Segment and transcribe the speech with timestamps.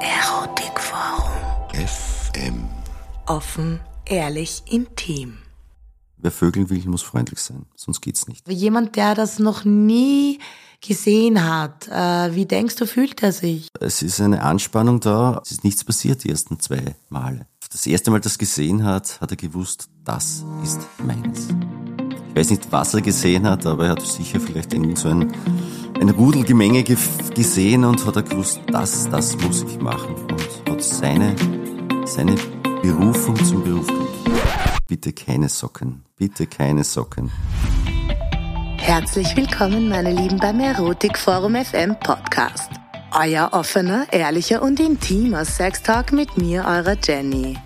[0.00, 1.30] Erotikforum.
[1.72, 2.68] FM.
[3.26, 5.38] Offen, ehrlich, intim.
[6.16, 8.46] Wer vögeln will, muss freundlich sein, sonst geht's nicht.
[8.48, 10.38] Jemand, der das noch nie
[10.80, 13.68] gesehen hat, äh, wie denkst du, fühlt er sich?
[13.80, 17.46] Es ist eine Anspannung da, es ist nichts passiert die ersten zwei Male.
[17.70, 21.48] Das erste Mal, das gesehen hat, hat er gewusst, das ist meines.
[22.30, 25.32] Ich weiß nicht, was er gesehen hat, aber er hat sicher vielleicht irgend so ein,
[26.00, 26.96] ein Rudelgemenge ge
[27.34, 31.36] gesehen und hat er gewusst, das, das muss ich machen und hat seine,
[32.06, 32.36] seine
[32.82, 34.80] Berufung zum Beruf gemacht.
[34.88, 37.30] Bitte keine Socken, bitte keine Socken.
[38.78, 42.70] Herzlich willkommen, meine Lieben, beim Erotikforum FM Podcast.
[43.12, 47.58] Euer offener, ehrlicher und intimer Sextalk mit mir, eurer Jenny.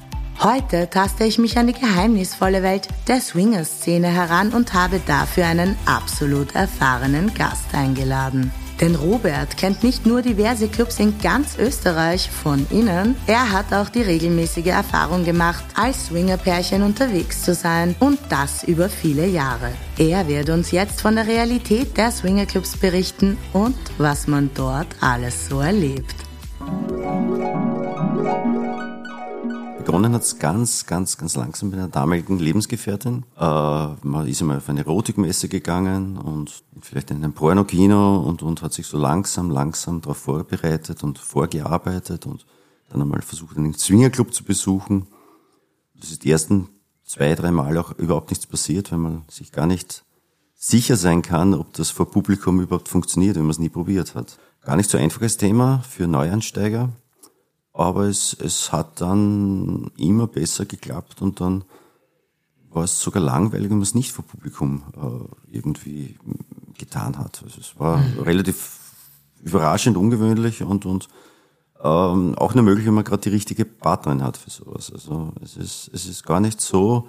[0.45, 5.75] Heute taste ich mich an die geheimnisvolle Welt der Swinger-Szene heran und habe dafür einen
[5.87, 8.53] absolut erfahrenen Gast eingeladen.
[8.79, 13.89] Denn Robert kennt nicht nur diverse Clubs in ganz Österreich von innen, er hat auch
[13.89, 19.73] die regelmäßige Erfahrung gemacht, als Swingerpärchen unterwegs zu sein und das über viele Jahre.
[19.97, 25.49] Er wird uns jetzt von der Realität der Swingerclubs berichten und was man dort alles
[25.49, 26.17] so erlebt.
[29.85, 33.25] Begonnen hat's ganz, ganz, ganz langsam mit einer damaligen Lebensgefährtin.
[33.37, 33.43] Äh,
[34.03, 38.73] man ist einmal auf eine Erotikmesse gegangen und vielleicht in ein Pornokino und, und hat
[38.73, 42.47] sich so langsam, langsam darauf vorbereitet und vorgearbeitet und
[42.89, 45.07] dann einmal versucht, einen Swingerclub zu besuchen.
[45.95, 46.71] Das ist die ersten
[47.05, 50.07] zwei, drei Mal auch überhaupt nichts passiert, weil man sich gar nicht
[50.55, 54.39] sicher sein kann, ob das vor Publikum überhaupt funktioniert, wenn man es nie probiert hat.
[54.63, 56.91] Gar nicht so einfaches Thema für Neuansteiger
[57.75, 61.65] aber es, es hat dann immer besser geklappt und dann
[62.71, 66.17] war es sogar langweilig, wenn man es nicht vor Publikum äh, irgendwie
[66.79, 67.43] getan hat.
[67.45, 68.21] Also es war mhm.
[68.21, 68.81] relativ
[69.43, 71.09] überraschend ungewöhnlich und, und
[71.83, 74.93] ähm, auch nur möglich, wenn man gerade die richtige Partnerin hat für sowas.
[74.93, 77.09] Also es ist, es ist gar nicht so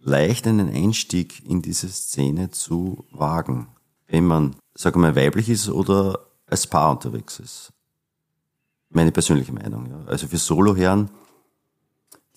[0.00, 3.68] leicht, einen Einstieg in diese Szene zu wagen,
[4.08, 7.72] wenn man, sagen wir mal, weiblich ist oder als Paar unterwegs ist.
[8.90, 9.86] Meine persönliche Meinung.
[9.90, 10.04] Ja.
[10.06, 11.10] Also für Soloherren,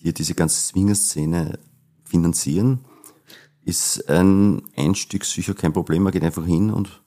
[0.00, 1.58] die diese ganze Swinger-Szene
[2.04, 2.84] finanzieren,
[3.62, 6.02] ist ein Einstieg sicher kein Problem.
[6.02, 7.02] Man geht einfach hin und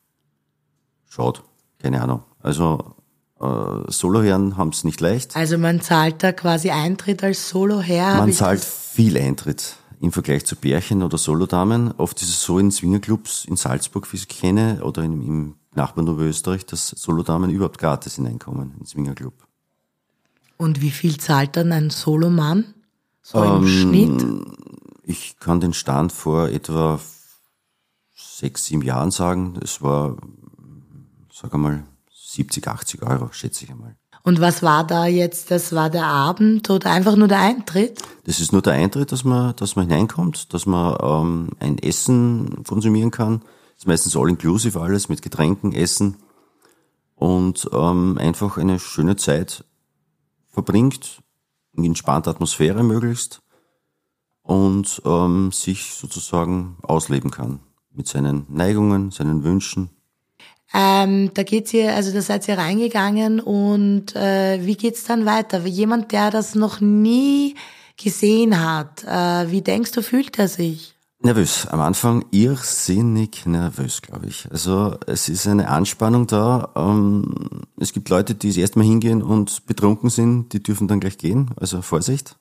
[1.09, 1.43] schaut.
[1.79, 2.23] Keine Ahnung.
[2.39, 2.95] Also
[3.39, 5.35] äh, Soloherren haben es nicht leicht.
[5.35, 8.17] Also man zahlt da quasi Eintritt als Soloherr.
[8.17, 11.91] Man zahlt viel Eintritt im Vergleich zu Bärchen oder Solodamen.
[11.97, 15.55] Oft ist es so in Swingerclubs in Salzburg, wie ich es kenne, oder im, im
[15.75, 19.33] Nachbarn Österreich, dass Solodamen überhaupt gratis hineinkommen ins Swingerclub.
[20.57, 22.73] Und wie viel zahlt dann ein Solomann?
[23.21, 24.25] So im ähm, Schnitt?
[25.03, 26.99] Ich kann den Stand vor etwa
[28.15, 29.59] sechs, sieben Jahren sagen.
[29.61, 30.17] Es war,
[31.31, 33.95] sag einmal, 70, 80 Euro, schätze ich einmal.
[34.23, 35.51] Und was war da jetzt?
[35.51, 38.01] Das war der Abend oder einfach nur der Eintritt?
[38.23, 42.63] Das ist nur der Eintritt, dass man, dass man hineinkommt, dass man ähm, ein Essen
[42.63, 43.41] konsumieren kann
[43.83, 46.15] ist meistens all-inclusive alles mit Getränken, Essen
[47.15, 49.65] und ähm, einfach eine schöne Zeit
[50.47, 51.21] verbringt,
[51.75, 53.41] in entspannter Atmosphäre möglichst
[54.41, 57.59] und ähm, sich sozusagen ausleben kann
[57.91, 59.89] mit seinen Neigungen, seinen Wünschen.
[60.73, 65.59] Ähm, da geht's ihr, also da seid ihr reingegangen und äh, wie geht's dann weiter?
[65.65, 67.55] Jemand, der das noch nie
[68.01, 70.95] gesehen hat, äh, wie denkst du, fühlt er sich?
[71.25, 71.67] Nervös.
[71.67, 74.51] Am Anfang irrsinnig nervös, glaube ich.
[74.51, 76.73] Also es ist eine Anspannung da.
[76.75, 80.99] Ähm, es gibt Leute, die das erste Mal hingehen und betrunken sind, die dürfen dann
[80.99, 81.51] gleich gehen.
[81.55, 82.37] Also Vorsicht.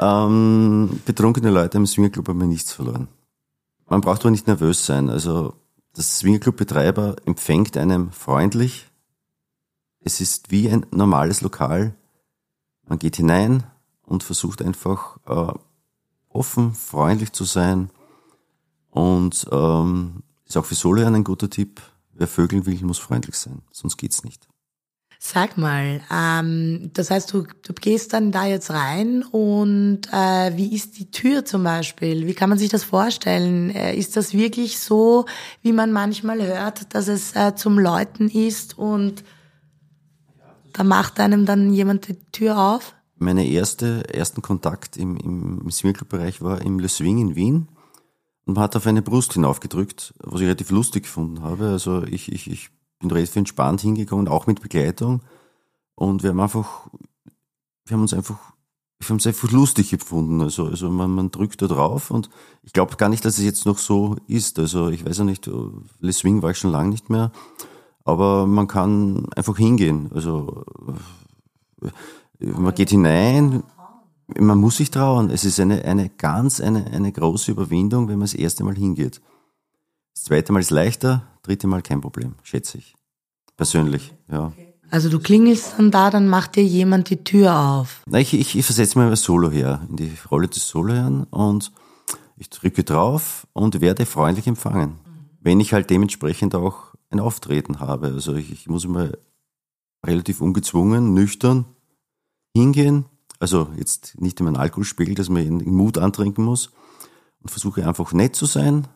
[0.00, 3.06] Ähm, betrunkene Leute im Swingerclub haben mir nichts verloren.
[3.88, 5.08] Man braucht aber nicht nervös sein.
[5.08, 5.54] Also
[5.94, 8.88] das Swingerclub-Betreiber empfängt einem freundlich.
[10.00, 11.94] Es ist wie ein normales Lokal.
[12.88, 13.62] Man geht hinein
[14.02, 15.56] und versucht einfach äh,
[16.36, 17.90] offen, freundlich zu sein.
[18.90, 21.80] Und ähm, ist auch für Solo ein guter Tipp.
[22.12, 24.48] Wer vögeln will, muss freundlich sein, sonst geht's nicht.
[25.18, 30.74] Sag mal, ähm, das heißt, du, du gehst dann da jetzt rein und äh, wie
[30.74, 32.26] ist die Tür zum Beispiel?
[32.26, 33.70] Wie kann man sich das vorstellen?
[33.70, 35.24] Äh, ist das wirklich so,
[35.62, 39.24] wie man manchmal hört, dass es äh, zum Läuten ist und
[40.74, 42.94] da macht einem dann jemand die Tür auf?
[43.18, 47.68] Meine erste, ersten Kontakt im, im, im Swingerclub-Bereich war im Le Swing in Wien.
[48.44, 51.68] Und man hat auf eine Brust hinaufgedrückt, was ich relativ lustig gefunden habe.
[51.68, 52.70] Also ich, ich, ich
[53.00, 55.22] bin relativ entspannt hingegangen, auch mit Begleitung.
[55.94, 56.88] Und wir haben einfach,
[57.86, 58.38] wir haben uns einfach,
[58.98, 60.40] wir haben es einfach lustig gefunden.
[60.42, 62.30] Also, also man, man drückt da drauf und
[62.62, 64.58] ich glaube gar nicht, dass es jetzt noch so ist.
[64.58, 67.32] Also ich weiß ja nicht, Le Swing war ich schon lange nicht mehr.
[68.04, 70.10] Aber man kann einfach hingehen.
[70.14, 70.64] Also
[72.38, 73.62] man geht hinein,
[74.38, 75.30] man muss sich trauen.
[75.30, 79.20] Es ist eine, eine ganz, eine, eine große Überwindung, wenn man das erste Mal hingeht.
[80.14, 82.94] Das zweite Mal ist leichter, dritte Mal kein Problem, schätze ich.
[83.56, 84.52] Persönlich, ja.
[84.90, 88.02] Also du klingelst dann da, dann macht dir jemand die Tür auf.
[88.06, 91.72] Na, ich, ich, ich versetze mich als Solo her, in die Rolle des Soloherrn und
[92.36, 94.98] ich drücke drauf und werde freundlich empfangen.
[95.40, 98.08] Wenn ich halt dementsprechend auch ein Auftreten habe.
[98.08, 99.10] Also ich, ich muss immer
[100.04, 101.64] relativ ungezwungen, nüchtern
[102.56, 103.06] hingehen.
[103.38, 106.70] Also jetzt nicht in meinen Alkoholspiegel, dass man in Mut antrinken muss
[107.42, 108.88] und versuche einfach nett zu sein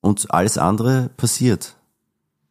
[0.00, 1.76] und alles andere passiert.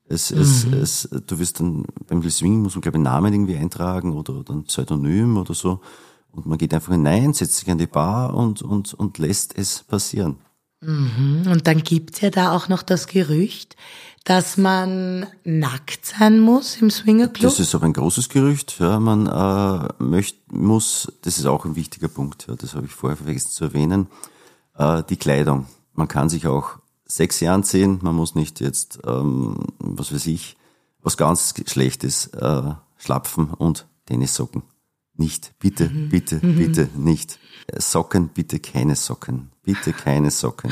[0.07, 0.41] Es, mhm.
[0.41, 4.13] es, es, du wirst dann beim Swing muss man glaube ich einen Namen irgendwie eintragen
[4.13, 5.81] oder, oder ein Pseudonym oder so
[6.31, 9.83] und man geht einfach hinein, setzt sich an die Bar und, und, und lässt es
[9.83, 10.37] passieren.
[10.81, 11.47] Mhm.
[11.49, 13.75] Und dann gibt's ja da auch noch das Gerücht,
[14.25, 17.43] dass man nackt sein muss im Swingerclub?
[17.43, 18.79] Das ist aber ein großes Gerücht.
[18.79, 22.91] Ja, man äh, möcht, muss, das ist auch ein wichtiger Punkt, ja, das habe ich
[22.91, 24.07] vorher vergessen zu erwähnen,
[24.77, 25.67] äh, die Kleidung.
[25.93, 30.57] Man kann sich auch sexy anziehen, man muss nicht jetzt, ähm, was weiß ich,
[31.01, 34.63] was ganz Schlechtes, äh, Schlapfen und Tennissocken.
[35.17, 36.09] Nicht, bitte, mhm.
[36.09, 36.57] bitte, mhm.
[36.57, 37.39] bitte nicht.
[37.77, 39.51] Socken, bitte keine Socken.
[39.63, 40.71] Bitte keine Socken.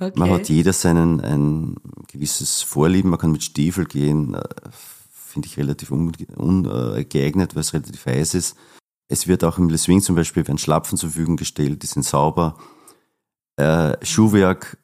[0.00, 0.18] Okay.
[0.18, 3.10] Man hat jeder seinen ein gewisses Vorlieben.
[3.10, 4.42] Man kann mit Stiefel gehen, äh,
[5.10, 8.56] finde ich relativ ungeeignet, weil es relativ heiß ist.
[9.08, 12.04] Es wird auch im Le Swing zum Beispiel werden Schlapfen zur Verfügung gestellt, die sind
[12.04, 12.56] sauber.
[13.56, 14.78] Äh, Schuhwerk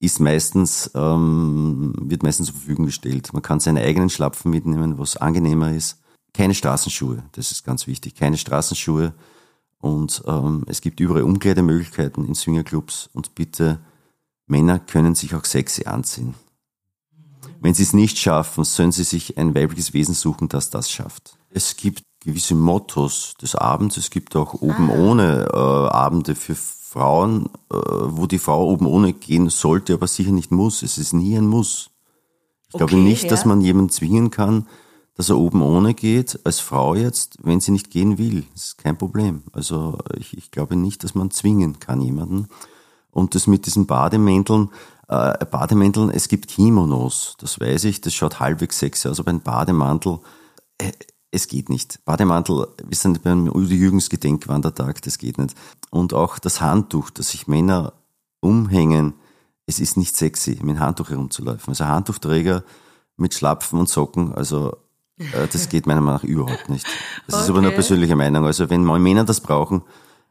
[0.00, 3.32] ist meistens, ähm, wird meistens zur Verfügung gestellt.
[3.32, 5.98] Man kann seine eigenen Schlapfen mitnehmen, was angenehmer ist.
[6.34, 8.14] Keine Straßenschuhe, das ist ganz wichtig.
[8.14, 9.14] Keine Straßenschuhe.
[9.80, 13.80] Und ähm, es gibt überall Umkleidemöglichkeiten in Swingerclubs und bitte
[14.48, 16.34] Männer können sich auch sexy anziehen.
[17.60, 21.36] Wenn sie es nicht schaffen, sollen sie sich ein weibliches Wesen suchen, das das schafft.
[21.50, 23.96] Es gibt gewisse Mottos des Abends.
[23.96, 24.98] Es gibt auch oben ah.
[24.98, 30.32] ohne äh, Abende für Frauen, äh, wo die Frau oben ohne gehen sollte, aber sicher
[30.32, 30.82] nicht muss.
[30.82, 31.90] Es ist nie ein Muss.
[32.68, 33.30] Ich okay, glaube nicht, ja.
[33.30, 34.68] dass man jemanden zwingen kann,
[35.14, 38.44] dass er oben ohne geht, als Frau jetzt, wenn sie nicht gehen will.
[38.52, 39.42] Das ist kein Problem.
[39.52, 42.48] Also ich, ich glaube nicht, dass man zwingen kann jemanden.
[43.18, 44.70] Und das mit diesen Bademänteln,
[45.08, 49.40] äh, Bademänteln, es gibt Kimonos, das weiß ich, das schaut halbwegs sexy aus, aber ein
[49.40, 50.20] Bademantel,
[50.78, 50.92] äh,
[51.32, 51.98] es geht nicht.
[52.04, 55.56] Bademantel, wir sind beim Udo Jürgens Gedenkwandertag, das geht nicht.
[55.90, 57.92] Und auch das Handtuch, das sich Männer
[58.38, 59.14] umhängen,
[59.66, 61.70] es ist nicht sexy, mit einem Handtuch herumzulaufen.
[61.70, 62.62] Also Handtuchträger
[63.16, 64.76] mit Schlapfen und Socken, also
[65.18, 66.86] äh, das geht meiner Meinung nach überhaupt nicht.
[67.26, 67.42] Das okay.
[67.42, 68.46] ist aber nur persönliche Meinung.
[68.46, 69.82] Also wenn Männer das brauchen,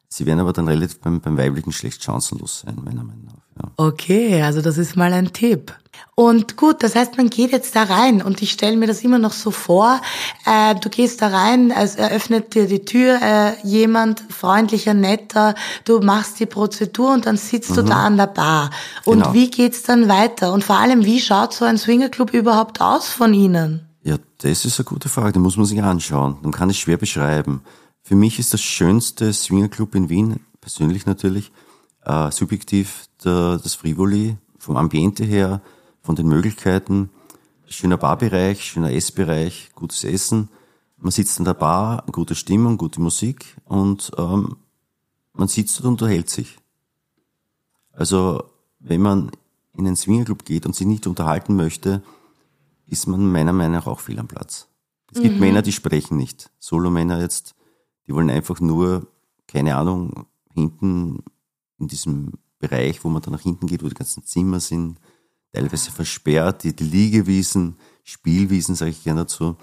[0.10, 3.34] Sie werden aber dann relativ beim, beim Weiblichen schlecht chancenlos sein, meiner Meinung nach.
[3.62, 3.72] Ja.
[3.76, 5.74] Okay, also das ist mal ein Tipp.
[6.16, 9.20] Und gut, das heißt, man geht jetzt da rein und ich stelle mir das immer
[9.20, 10.00] noch so vor,
[10.46, 15.56] äh, du gehst da rein, es eröffnet dir die Tür äh, jemand, freundlicher, netter,
[15.86, 17.76] du machst die Prozedur und dann sitzt mhm.
[17.76, 18.70] du da an der Bar.
[19.06, 19.34] Und genau.
[19.34, 20.54] wie geht's dann weiter?
[20.54, 23.88] Und vor allem, wie schaut so ein Swingerclub überhaupt aus von Ihnen?
[24.04, 26.38] Ja, das ist eine gute Frage, die muss man sich anschauen.
[26.42, 27.62] Man kann es schwer beschreiben.
[28.08, 31.52] Für mich ist das schönste Swingerclub in Wien, persönlich natürlich,
[32.06, 35.62] äh, subjektiv der, das Frivoli, vom Ambiente her,
[36.04, 37.10] von den Möglichkeiten.
[37.68, 40.48] Schöner Barbereich, schöner Essbereich, gutes Essen.
[40.96, 44.56] Man sitzt an der Bar, gute Stimmung, gute Musik und ähm,
[45.34, 46.60] man sitzt und unterhält sich.
[47.92, 48.42] Also
[48.80, 49.32] wenn man
[49.74, 52.02] in einen Swingerclub geht und sich nicht unterhalten möchte,
[52.86, 54.70] ist man meiner Meinung nach auch viel am Platz.
[55.12, 55.42] Es gibt mhm.
[55.42, 56.52] Männer, die sprechen nicht.
[56.58, 57.57] Solo-Männer jetzt
[58.08, 59.08] die wollen einfach nur,
[59.48, 61.24] keine Ahnung, hinten
[61.78, 65.00] in diesem Bereich, wo man dann nach hinten geht, wo die ganzen Zimmer sind,
[65.54, 69.58] teilweise versperrt, die, die Liegewiesen, Spielwiesen, sage ich gerne dazu,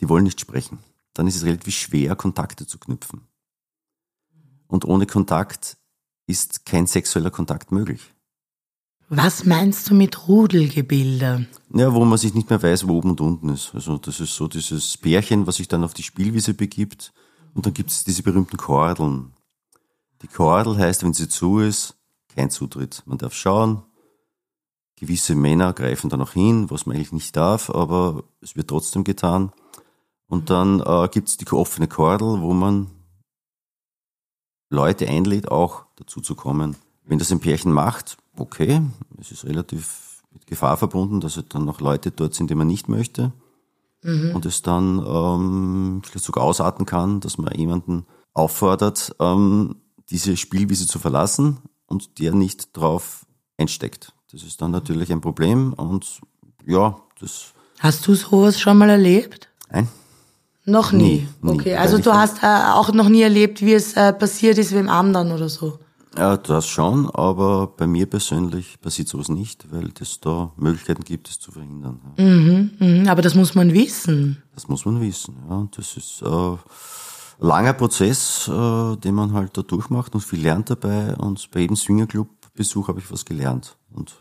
[0.00, 0.78] die wollen nicht sprechen.
[1.12, 3.20] Dann ist es relativ schwer, Kontakte zu knüpfen.
[4.66, 5.76] Und ohne Kontakt
[6.26, 8.00] ist kein sexueller Kontakt möglich.
[9.10, 11.46] Was meinst du mit Rudelgebilde?
[11.72, 13.74] Ja, wo man sich nicht mehr weiß, wo oben und unten ist.
[13.74, 17.12] Also das ist so dieses Bärchen, was sich dann auf die Spielwiese begibt
[17.54, 19.32] und dann gibt es diese berühmten Kordeln.
[20.22, 21.96] Die Kordel heißt, wenn sie zu ist,
[22.34, 23.02] kein Zutritt.
[23.06, 23.82] Man darf schauen.
[24.96, 29.04] Gewisse Männer greifen da noch hin, was man eigentlich nicht darf, aber es wird trotzdem
[29.04, 29.52] getan.
[30.26, 32.90] Und dann äh, gibt es die offene Kordel, wo man
[34.70, 36.76] Leute einlädt, auch dazu zu kommen.
[37.04, 38.80] Wenn das ein Pärchen macht, okay,
[39.20, 42.88] es ist relativ mit Gefahr verbunden, dass dann noch Leute dort sind, die man nicht
[42.88, 43.32] möchte
[44.04, 44.32] mhm.
[44.34, 49.76] und es dann ähm, vielleicht sogar ausarten kann, dass man jemanden auffordert, ähm,
[50.10, 53.26] diese Spielwiese zu verlassen und der nicht drauf
[53.58, 54.12] einsteckt.
[54.30, 56.20] Das ist dann natürlich ein Problem und
[56.66, 59.48] ja, das Hast du sowas schon mal erlebt?
[59.70, 59.88] Nein?
[60.64, 61.28] Noch nie.
[61.42, 64.74] Nie, okay, also du hast äh, auch noch nie erlebt, wie es äh, passiert ist
[64.74, 65.78] wem anderen oder so.
[66.16, 71.28] Ja, das schon, aber bei mir persönlich passiert sowas nicht, weil es da Möglichkeiten gibt,
[71.28, 72.00] es zu verhindern.
[72.16, 72.24] Ja.
[72.24, 74.42] Mhm, aber das muss man wissen.
[74.54, 75.36] Das muss man wissen.
[75.48, 75.56] Ja.
[75.56, 76.58] Und das ist äh, ein
[77.40, 81.16] langer Prozess, äh, den man halt da durchmacht und viel lernt dabei.
[81.16, 84.14] Und bei jedem Swingerclub-Besuch habe ich was gelernt und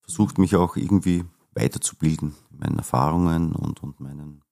[0.00, 1.24] versucht mich auch irgendwie
[1.54, 4.42] weiterzubilden, meinen Erfahrungen und, und meinen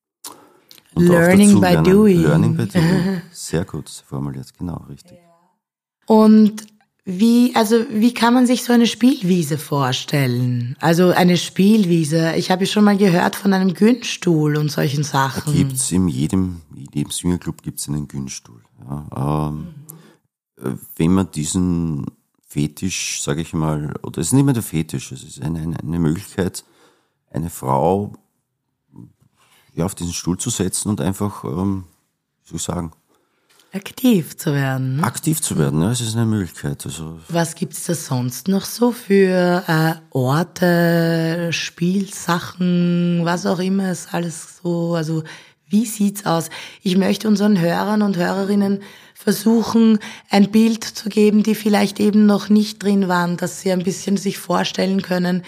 [0.94, 2.22] und Learning by doing.
[2.22, 3.22] Learning by doing.
[3.32, 5.18] Sehr gut formuliert, genau, richtig.
[6.06, 6.73] Und
[7.06, 10.74] wie, also wie kann man sich so eine Spielwiese vorstellen?
[10.80, 12.34] Also eine Spielwiese.
[12.36, 15.52] Ich habe ja schon mal gehört von einem Günststuhl und solchen Sachen.
[15.52, 18.62] Gibt's in jedem, in jedem Swingerclub gibt's einen Günststuhl.
[18.88, 19.48] Ja.
[19.48, 19.74] Ähm,
[20.56, 22.06] äh, wenn man diesen
[22.46, 25.78] Fetisch, sage ich mal, oder es ist nicht mehr der Fetisch, es ist eine, eine,
[25.80, 26.64] eine Möglichkeit,
[27.30, 28.14] eine Frau
[29.74, 31.84] ja, auf diesen Stuhl zu setzen und einfach, ähm,
[32.50, 32.92] ich sagen,
[33.74, 35.02] Aktiv zu werden.
[35.02, 35.82] aktiv zu werden.
[35.82, 36.86] Ja, es ist eine Möglichkeit.
[36.86, 44.14] Also Was gibt's da sonst noch so für äh, Orte, Spielsachen, was auch immer ist
[44.14, 44.94] alles so?
[44.94, 45.24] Also
[45.68, 46.50] wie sieht's aus?
[46.82, 48.80] Ich möchte unseren Hörern und Hörerinnen
[49.14, 49.98] versuchen,
[50.30, 54.16] ein Bild zu geben, die vielleicht eben noch nicht drin waren, dass sie ein bisschen
[54.16, 55.42] sich vorstellen können,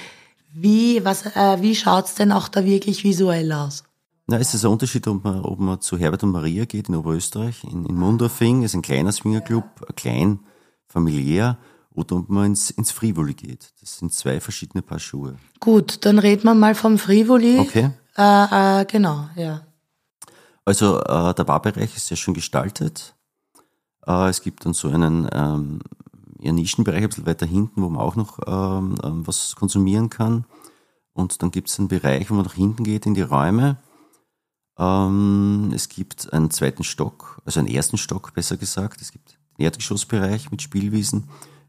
[0.52, 3.84] wie was, äh, wie schaut's denn auch da wirklich visuell aus?
[4.28, 6.96] Na, es ist ein Unterschied, ob man, ob man zu Herbert und Maria geht in
[6.96, 9.64] Oberösterreich, in, in Mundorfing, ist ein kleiner Swingerclub,
[9.94, 10.40] klein,
[10.88, 11.58] familiär,
[11.94, 13.72] oder ob man ins, ins Frivoli geht.
[13.80, 15.36] Das sind zwei verschiedene Paar Schuhe.
[15.60, 17.60] Gut, dann reden wir mal vom Frivoli.
[17.60, 17.90] Okay.
[18.16, 19.62] Äh, äh, genau, ja.
[20.64, 23.14] Also äh, der Barbereich ist sehr schön gestaltet.
[24.04, 25.78] Äh, es gibt dann so einen ähm,
[26.40, 30.46] eher Nischenbereich ein bisschen weiter hinten, wo man auch noch ähm, ähm, was konsumieren kann.
[31.12, 33.78] Und dann gibt es einen Bereich, wo man nach hinten geht in die Räume.
[34.78, 39.00] Ähm, es gibt einen zweiten Stock, also einen ersten Stock besser gesagt.
[39.00, 41.24] Es gibt den Erdgeschossbereich mit Spielwiesen.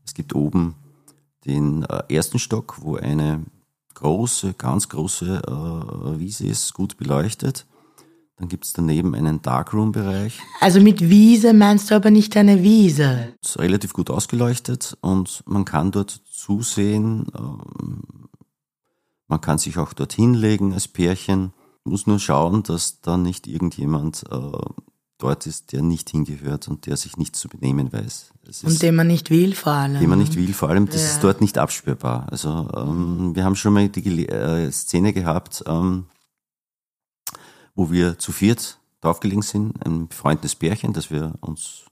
[0.06, 0.76] Es gibt oben
[1.46, 3.44] den äh, ersten Stock, wo eine
[3.94, 7.66] große, ganz große äh, Wiese ist, gut beleuchtet.
[8.36, 13.34] Dann gibt's daneben einen Darkroom-Bereich, Also mit Wiese meinst du aber nicht eine Wiese.
[13.42, 17.26] ist relativ gut ausgeleuchtet und man kann dort zusehen.
[17.36, 18.04] ähm,
[19.28, 21.52] Man kann sich auch dort hinlegen als Pärchen.
[21.88, 24.52] Muss nur schauen, dass da nicht irgendjemand äh,
[25.18, 28.32] dort ist, der nicht hingehört und der sich nicht zu benehmen weiß.
[28.48, 30.00] Es Und ist, den man nicht will vor allem.
[30.00, 30.54] den man nicht will.
[30.54, 31.08] Vor allem, das Ja.
[31.08, 32.28] ist dort nicht absperrbar.
[32.30, 36.06] Also ähm, wir haben schon mal die Gele äh, Szene gehabt, ähm,
[37.76, 41.86] wo wir zu viert draufgelegen sind, ein befreundetes Pärchen, das wir uns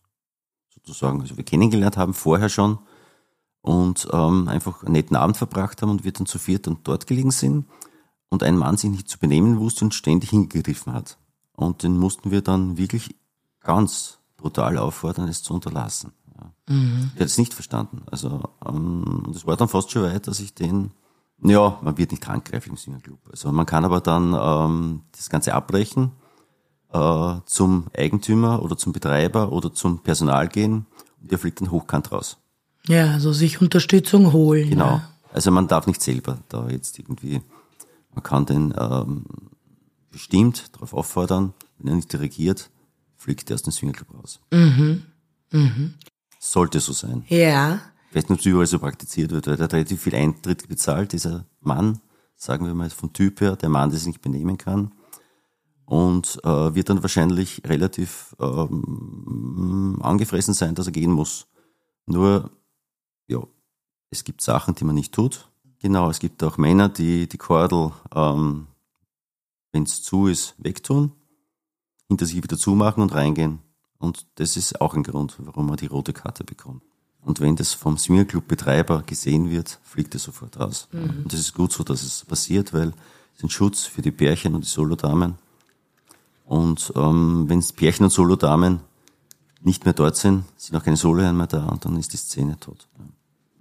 [0.74, 2.80] sozusagen, also wir kennengelernt haben vorher schon
[3.62, 7.08] und ähm, einfach einen netten Abend verbracht haben und wir dann zu viert dann dort
[7.08, 7.66] gelegen sind
[8.30, 11.18] und ein Mann sich nicht zu benehmen wusste und ständig hingegriffen hat.
[11.54, 13.16] Und den mussten wir dann wirklich
[13.62, 16.12] ganz brutal auffordern, es zu unterlassen.
[16.38, 16.52] Ja.
[16.68, 18.04] Der hat es nicht verstanden.
[18.12, 20.92] Also ähm, und es war dann fast schon weit, dass ich den,
[21.42, 23.20] ja, man wird nicht handgreiflich im Swingerclub.
[23.32, 26.12] Also man kann aber dann ähm, das Ganze abbrechen,
[26.92, 30.86] äh, zum Eigentümer oder zum Betreiber oder zum Personal gehen
[31.22, 32.38] und der fliegt dann hochkant raus.
[32.88, 34.70] Ja, also sich Unterstützung holen.
[34.70, 34.86] Genau.
[34.86, 35.10] Ja.
[35.34, 37.42] Also man darf nicht selber da jetzt irgendwie,
[38.16, 39.26] man kann den ähm,
[40.10, 42.72] bestimmt darauf auffordern, wenn er nicht dirigiert,
[43.18, 44.40] fliegt er aus dem Swingerclub raus.
[46.40, 47.26] Sollte so sein.
[47.28, 47.82] Ja.
[48.10, 51.46] Ich weiß nicht, überall so praktiziert wird, weil der hat relativ viel Eintritt bezahlt, dieser
[51.60, 52.00] Mann,
[52.36, 54.94] sagen wir mal vom Typ her, der Mann, der sich nicht benehmen kann.
[55.86, 61.48] Und äh, wird dann wahrscheinlich relativ ähm, angefressen sein, dass er gehen muss.
[62.08, 62.52] Nur,
[63.28, 63.40] ja,
[64.10, 65.50] es gibt Sachen, die man nicht tut.
[65.82, 68.68] Genau, es gibt auch Männer, die die Kordel, ähm,
[69.72, 71.12] wenn es zu ist, wegtun,
[72.08, 73.60] hinter sich wieder zumachen und reingehen.
[73.98, 76.84] Und das ist auch ein Grund, warum man die rote Karte bekommt.
[77.22, 80.88] Und wenn das vom Swingerclub-Betreiber gesehen wird, fliegt er sofort raus.
[80.92, 82.90] Und das ist gut so, dass es passiert, weil
[83.34, 85.36] es ist ein Schutz für die Pärchen und die Solodamen.
[86.46, 88.80] Und ähm, wenn Pärchen und Solodamen
[89.62, 92.60] nicht mehr dort sind, sind auch keine Soloherren mehr da und dann ist die Szene
[92.60, 92.88] tot.
[93.00, 93.06] Ja.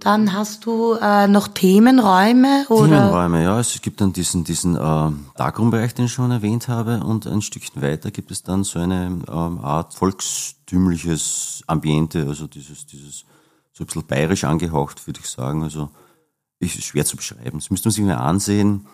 [0.04, 2.88] Dann hast du äh, noch Themenräume oder?
[2.88, 3.58] Themenräume, ja.
[3.58, 7.80] Es gibt dann diesen, diesen äh, Darkroom-Bereich, den ich schon erwähnt habe, und ein Stückchen
[7.80, 13.24] weiter gibt es dann so eine ähm, Art volkstümliches Ambiente, also dieses, dieses
[13.72, 15.62] so ein bisschen bayerisch angehaucht, würde ich sagen.
[15.62, 15.88] Also
[16.58, 17.58] ist schwer zu beschreiben.
[17.58, 18.86] Das müsste man sich mal ansehen.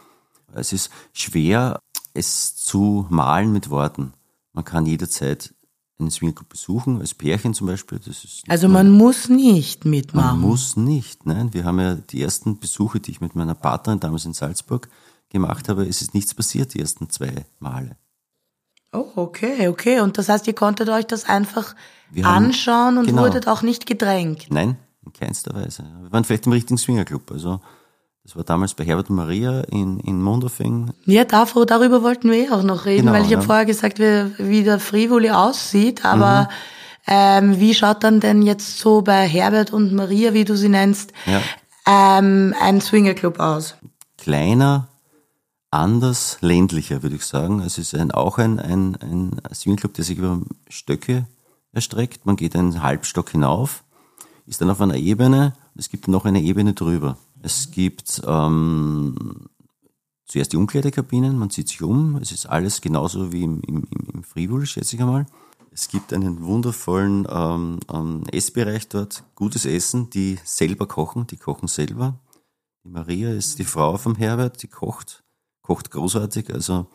[0.54, 1.80] Es ist schwer,
[2.14, 4.12] es zu malen mit Worten.
[4.52, 5.54] Man kann jederzeit
[6.00, 8.00] einen Swingerclub besuchen, als Pärchen zum Beispiel.
[8.48, 10.40] Also man muss nicht man mitmachen.
[10.40, 11.52] muss nicht, nein.
[11.54, 14.88] Wir haben ja die ersten Besuche, die ich mit meiner Partnerin damals in Salzburg
[15.28, 17.96] gemacht habe, es ist nichts passiert die ersten zwei Male.
[18.92, 20.00] Oh, okay, okay.
[20.00, 21.76] Und das heißt, ihr konntet euch das einfach
[22.10, 23.22] wir anschauen und genau.
[23.22, 24.48] wurdet auch nicht gedrängt?
[24.50, 24.76] Nein,
[25.06, 25.84] in keinster Weise.
[26.02, 27.30] Wir waren vielleicht im richtigen Swingerclub.
[27.30, 27.60] Also
[28.24, 30.92] das war damals bei Herbert und Maria in, in Mondorfing.
[31.06, 33.38] Ja, davor, darüber wollten wir eh auch noch reden, genau, weil ich ja.
[33.38, 36.48] habe vorher gesagt, wie, wie der Frivoli aussieht, aber mhm.
[37.06, 41.12] ähm, wie schaut dann denn jetzt so bei Herbert und Maria, wie du sie nennst,
[41.26, 41.40] ja.
[41.86, 43.74] ähm, ein Swingerclub aus?
[44.18, 44.88] Kleiner,
[45.70, 47.60] anders, ländlicher, würde ich sagen.
[47.60, 51.26] Es ist ein, auch ein, ein, ein Swingerclub, der sich über Stöcke
[51.72, 52.26] erstreckt.
[52.26, 53.82] Man geht einen Halbstock hinauf,
[54.46, 57.16] ist dann auf einer Ebene, es gibt noch eine Ebene drüber.
[57.42, 59.48] Es gibt ähm,
[60.26, 64.22] zuerst die Umkleidekabinen, man zieht sich um, es ist alles genauso wie im, im, im
[64.22, 65.26] Frivol, schätze ich einmal.
[65.72, 71.68] Es gibt einen wundervollen ähm, ähm, Essbereich dort, gutes Essen, die selber kochen, die kochen
[71.68, 72.18] selber.
[72.84, 75.22] Die Maria ist die Frau vom Herbert, die kocht
[75.70, 76.52] kocht großartig.
[76.52, 76.86] Also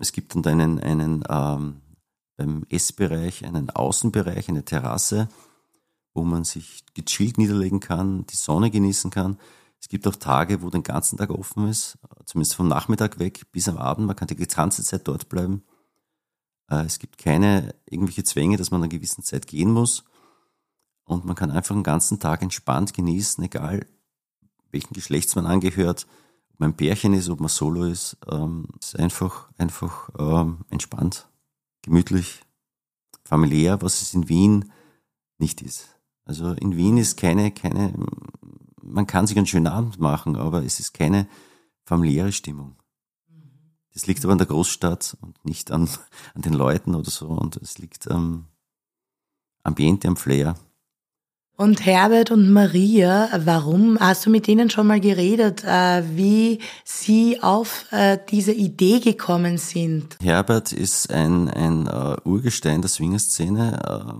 [0.00, 1.82] es gibt dann einen, einen ähm,
[2.38, 5.28] beim Essbereich einen Außenbereich, eine Terrasse,
[6.14, 9.38] wo man sich gechillt niederlegen kann, die Sonne genießen kann.
[9.80, 13.68] Es gibt auch Tage, wo den ganzen Tag offen ist, zumindest vom Nachmittag weg bis
[13.68, 14.06] am Abend.
[14.06, 15.64] Man kann die ganze Zeit dort bleiben.
[16.68, 20.04] Äh, es gibt keine irgendwelche Zwänge, dass man eine gewisse Zeit gehen muss.
[21.04, 23.86] Und man kann einfach den ganzen Tag entspannt genießen, egal
[24.70, 26.06] welchen Geschlechts man angehört
[26.58, 31.28] man Pärchen ist, ob man solo ist, ähm, ist einfach, einfach ähm, entspannt,
[31.82, 32.40] gemütlich,
[33.24, 34.72] familiär, was es in Wien
[35.38, 35.88] nicht ist.
[36.24, 37.94] Also in Wien ist keine, keine,
[38.88, 41.26] man kann sich einen schönen Abend machen, aber es ist keine
[41.84, 42.76] familiäre Stimmung.
[43.94, 45.88] Das liegt aber an der Großstadt und nicht an,
[46.34, 47.26] an den Leuten oder so.
[47.26, 48.46] Und es liegt am
[49.62, 50.54] Ambiente, am Flair.
[51.56, 53.98] Und Herbert und Maria, warum?
[53.98, 59.58] Hast du mit denen schon mal geredet, äh, wie sie auf äh, diese Idee gekommen
[59.58, 60.16] sind?
[60.22, 64.14] Herbert ist ein, ein uh, Urgestein der Swingerszene.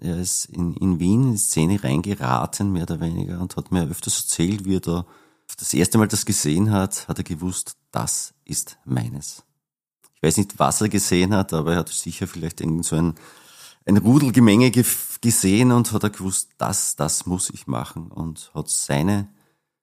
[0.00, 3.88] Er ist in, in Wien in die Szene reingeraten, mehr oder weniger, und hat mir
[3.88, 5.06] öfters erzählt, wie er da
[5.56, 9.42] das erste Mal das gesehen hat, hat er gewusst, das ist meines.
[10.14, 13.14] Ich weiß nicht, was er gesehen hat, aber er hat sicher vielleicht irgend so ein
[13.86, 19.28] ein Rudelgemenge gesehen und hat er gewusst, das, das muss ich machen und hat seine,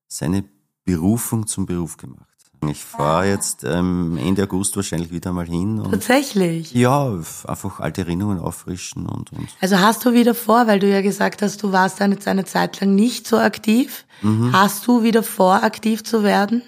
[0.08, 0.46] seine
[0.84, 2.27] Berufung zum Beruf gemacht.
[2.66, 3.26] Ich fahre ah.
[3.26, 5.80] jetzt ähm, Ende August wahrscheinlich wieder mal hin.
[5.80, 6.74] Und Tatsächlich?
[6.74, 7.14] Ja,
[7.46, 9.48] einfach alte Erinnerungen auffrischen und, und.
[9.62, 12.82] Also hast du wieder vor, weil du ja gesagt hast, du warst eine, eine Zeit
[12.82, 14.06] lang nicht so aktiv.
[14.22, 14.54] Mhm.
[14.54, 16.64] Hast du wieder vor, aktiv zu werden?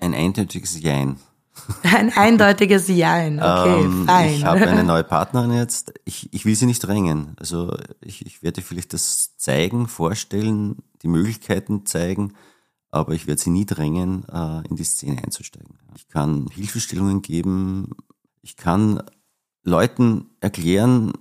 [0.00, 1.18] Ein eindeutiges Jein.
[1.82, 4.34] Ein eindeutiges Jein, okay, ähm, fein.
[4.34, 5.94] Ich habe eine neue Partnerin jetzt.
[6.04, 7.36] Ich, ich will sie nicht drängen.
[7.38, 12.34] Also ich, ich werde vielleicht das zeigen, vorstellen, die Möglichkeiten zeigen,
[12.94, 15.78] aber ich werde sie nie drängen, äh, in die Szene einzusteigen.
[15.96, 17.90] Ich kann Hilfestellungen geben,
[18.42, 19.02] ich kann
[19.62, 21.12] Leuten erklären,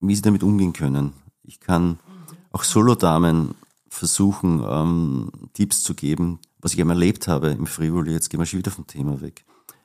[0.00, 1.12] wie sie damit umgehen können.
[1.42, 1.98] Ich kann
[2.50, 3.54] auch Solodamen
[3.88, 8.12] versuchen, ähm, Tipps zu geben, was ich einmal erlebt habe im Frivoli.
[8.12, 9.44] Jetzt gehen wir schon wieder vom Thema weg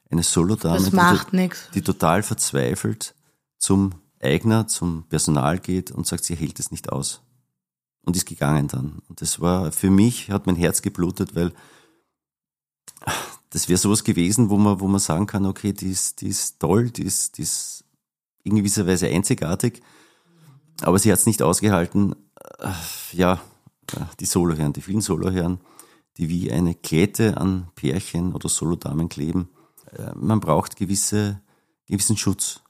[0.10, 3.16] eine Solodame, die, die total verzweifelt
[3.58, 7.22] zum Eigner, zum Personal geht und sagt, sie hält es nicht aus.
[8.04, 9.00] Und ist gegangen dann.
[9.08, 11.54] Und das war für mich, hat mein Herz geblutet, weil
[13.50, 16.60] das wäre sowas gewesen, wo man, wo man sagen kann, okay, die ist, die ist
[16.60, 17.84] toll, die ist, die ist
[18.44, 19.82] in gewisser Weise einzigartig,
[20.82, 22.16] aber sie hat es nicht ausgehalten,
[23.12, 23.42] ja,
[24.20, 25.60] die Soloherren, die vielen Soloherren,
[26.18, 29.50] die wie eine Kette an Pärchen oder Solodamen kleben
[29.98, 31.42] äh, man braucht gewisse,
[31.88, 32.62] gewissen Schutz.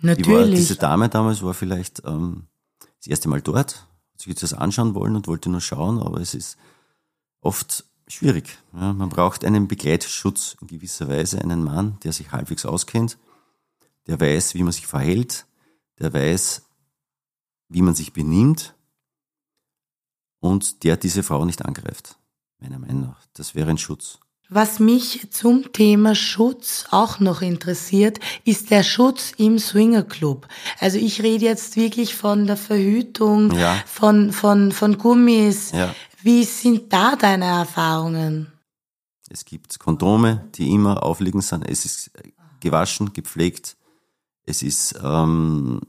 [0.00, 0.26] Natürlich.
[0.26, 2.46] Die war, diese Dame damals war vielleicht ähm,
[2.98, 3.86] das erste Mal dort,
[4.20, 6.58] sich das anschauen wollen und wollte nur schauen, aber es ist
[7.40, 8.58] oft schwierig.
[8.72, 13.18] Ja, man braucht einen Begleitschutz in gewisser Weise, einen Mann, der sich halbwegs auskennt,
[14.06, 15.46] der weiß, wie man sich verhält,
[15.98, 16.62] der weiß,
[17.68, 18.74] wie man sich benimmt
[20.40, 22.18] und der diese Frau nicht angreift,
[22.58, 23.26] meiner Meinung nach.
[23.34, 24.20] Das wäre ein Schutz.
[24.50, 30.48] Was mich zum Thema Schutz auch noch interessiert, ist der Schutz im Swingerclub.
[30.80, 33.82] Also ich rede jetzt wirklich von der Verhütung, ja.
[33.86, 35.72] von, von, von Gummis.
[35.72, 35.94] Ja.
[36.22, 38.50] Wie sind da deine Erfahrungen?
[39.28, 41.68] Es gibt Kondome, die immer aufliegen sind.
[41.68, 42.10] Es ist
[42.60, 43.76] gewaschen, gepflegt.
[44.46, 45.82] Es ist ähm,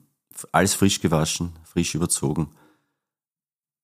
[0.52, 2.50] alles frisch gewaschen, frisch überzogen.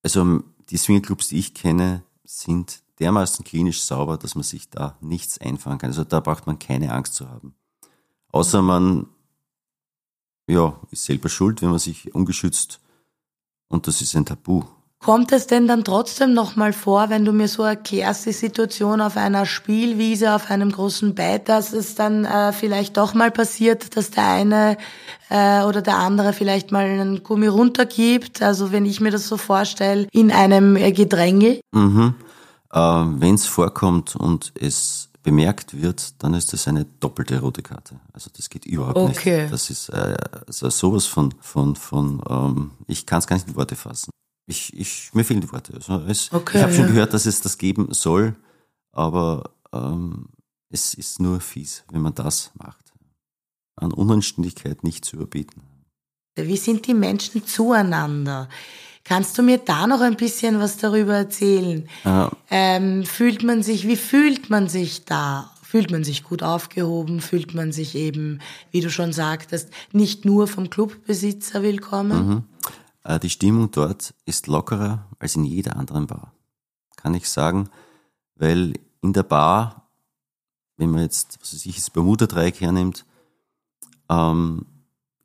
[0.03, 5.37] Also die Swingerclubs, die ich kenne, sind dermaßen klinisch sauber, dass man sich da nichts
[5.39, 5.89] einfangen kann.
[5.89, 7.55] Also da braucht man keine Angst zu haben.
[8.31, 9.07] Außer man
[10.47, 12.79] ja, ist selber schuld, wenn man sich ungeschützt
[13.67, 14.63] und das ist ein Tabu.
[14.99, 19.17] Kommt es denn dann trotzdem nochmal vor, wenn du mir so erklärst, die Situation auf
[19.17, 24.09] einer Spielwiese, auf einem großen Bett, dass es dann äh, vielleicht doch mal passiert, dass
[24.09, 24.77] der eine
[25.29, 28.41] äh, oder der andere vielleicht mal einen Gummi runtergibt?
[28.41, 31.59] Also wenn ich mir das so vorstelle, in einem äh, Gedränge?
[31.71, 32.15] Mhm.
[32.75, 37.99] Äh, wenn es vorkommt und es bemerkt wird, dann ist das eine doppelte rote Karte.
[38.13, 39.43] Also das geht überhaupt okay.
[39.43, 39.53] nicht.
[39.53, 43.55] Das ist äh, also sowas von, von, von ähm, ich kann es gar nicht in
[43.55, 44.11] Worte fassen.
[44.47, 45.73] Ich, ich, mir fehlen die Worte.
[45.73, 48.35] Also es, okay, ich habe schon gehört, dass es das geben soll,
[48.91, 50.27] aber ähm,
[50.69, 52.93] es ist nur fies, wenn man das macht.
[53.77, 55.61] An Unanständigkeit nicht zu überbieten.
[56.35, 58.49] Wie sind die Menschen zueinander?
[59.05, 61.87] Kannst du mir da noch ein bisschen was darüber erzählen?
[62.49, 65.51] Ähm, fühlt man sich, wie fühlt man sich da?
[65.61, 67.21] Fühlt man sich gut aufgehoben?
[67.21, 68.39] Fühlt man sich eben,
[68.71, 72.27] wie du schon sagtest, nicht nur vom Clubbesitzer willkommen?
[72.27, 72.43] Mhm.
[73.03, 76.33] Äh, die Stimmung dort ist lockerer als in jeder anderen Bar.
[76.95, 77.69] Kann ich sagen,
[78.35, 79.87] weil in der Bar,
[80.77, 83.05] wenn man jetzt, was weiß ich, das Bermuda-Dreieck hernimmt,
[84.09, 84.65] ähm,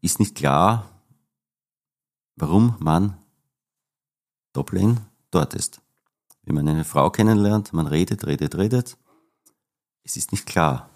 [0.03, 0.91] ist nicht klar,
[2.37, 3.17] warum man
[4.53, 5.81] Doppeln dort ist.
[6.43, 8.97] Wenn man eine Frau kennenlernt, man redet, redet, redet,
[10.03, 10.91] es ist nicht klar,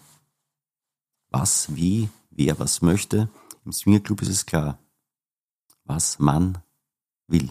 [1.30, 3.28] was, wie, wer was möchte.
[3.64, 4.78] Im Swingerclub ist es klar,
[5.84, 6.58] was man
[7.26, 7.50] will.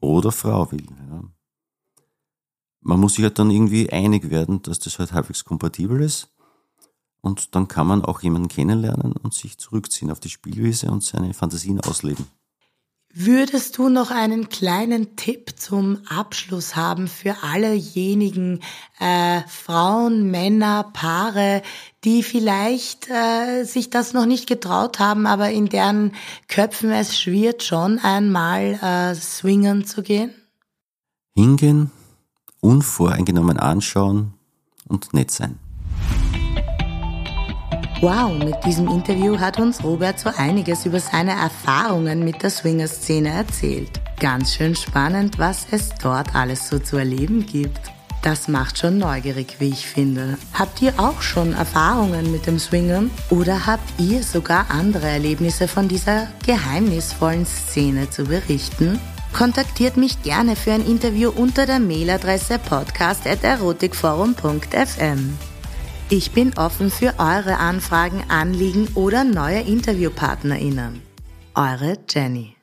[0.00, 0.86] Oder Frau will.
[0.86, 1.22] Ja.
[2.80, 6.28] Man muss sich halt dann irgendwie einig werden, dass das halt halbwegs kompatibel ist.
[7.22, 11.32] Und dann kann man auch jemanden kennenlernen und sich zurückziehen auf die Spielwiese und seine
[11.32, 12.26] Fantasien ausleben.
[13.16, 18.58] Würdest du noch einen kleinen Tipp zum Abschluss haben für allejenigen
[18.98, 21.62] äh, Frauen, Männer, Paare,
[22.02, 26.10] die vielleicht äh, sich das noch nicht getraut haben, aber in deren
[26.48, 30.34] Köpfen es schwirrt, schon einmal äh, swingen zu gehen?
[31.36, 31.92] Hingehen,
[32.60, 34.34] unvoreingenommen anschauen
[34.88, 35.60] und nett sein.
[38.04, 43.30] Wow, mit diesem Interview hat uns Robert so einiges über seine Erfahrungen mit der Swinger-Szene
[43.30, 43.88] erzählt.
[44.20, 47.80] Ganz schön spannend, was es dort alles so zu erleben gibt.
[48.20, 50.36] Das macht schon neugierig, wie ich finde.
[50.52, 53.10] Habt ihr auch schon Erfahrungen mit dem Swingern?
[53.30, 59.00] Oder habt ihr sogar andere Erlebnisse von dieser geheimnisvollen Szene zu berichten?
[59.32, 65.53] Kontaktiert mich gerne für ein Interview unter der Mailadresse podcast.erotikforum.fm.
[66.10, 71.00] Ich bin offen für eure Anfragen, Anliegen oder neue InterviewpartnerInnen.
[71.54, 72.56] Eure Jenny.